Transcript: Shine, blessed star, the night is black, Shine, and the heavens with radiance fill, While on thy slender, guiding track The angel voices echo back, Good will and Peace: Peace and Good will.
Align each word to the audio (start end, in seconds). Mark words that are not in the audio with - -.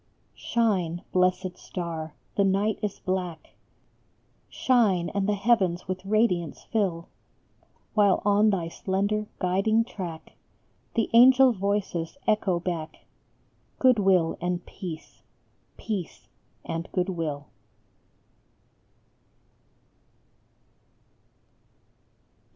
Shine, 0.47 1.03
blessed 1.11 1.57
star, 1.59 2.15
the 2.33 2.43
night 2.43 2.79
is 2.81 2.97
black, 2.99 3.51
Shine, 4.49 5.09
and 5.09 5.29
the 5.29 5.35
heavens 5.35 5.87
with 5.87 6.03
radiance 6.03 6.63
fill, 6.63 7.07
While 7.93 8.23
on 8.25 8.49
thy 8.49 8.67
slender, 8.67 9.27
guiding 9.37 9.83
track 9.83 10.33
The 10.95 11.11
angel 11.13 11.51
voices 11.53 12.17
echo 12.25 12.59
back, 12.59 13.05
Good 13.77 13.99
will 13.99 14.39
and 14.41 14.65
Peace: 14.65 15.21
Peace 15.77 16.27
and 16.65 16.89
Good 16.93 17.09
will. 17.09 17.45